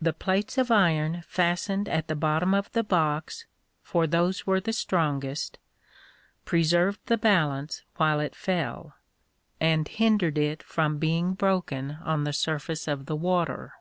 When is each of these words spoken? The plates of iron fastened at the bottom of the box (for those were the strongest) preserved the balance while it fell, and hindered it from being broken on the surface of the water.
The 0.00 0.12
plates 0.12 0.58
of 0.58 0.70
iron 0.70 1.22
fastened 1.26 1.88
at 1.88 2.06
the 2.06 2.14
bottom 2.14 2.54
of 2.54 2.70
the 2.70 2.84
box 2.84 3.46
(for 3.82 4.06
those 4.06 4.46
were 4.46 4.60
the 4.60 4.72
strongest) 4.72 5.58
preserved 6.44 7.00
the 7.06 7.18
balance 7.18 7.82
while 7.96 8.20
it 8.20 8.36
fell, 8.36 8.94
and 9.58 9.88
hindered 9.88 10.38
it 10.38 10.62
from 10.62 10.98
being 10.98 11.34
broken 11.34 11.98
on 12.04 12.22
the 12.22 12.32
surface 12.32 12.86
of 12.86 13.06
the 13.06 13.16
water. 13.16 13.72